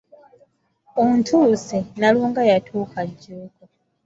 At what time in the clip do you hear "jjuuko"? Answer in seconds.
3.09-3.63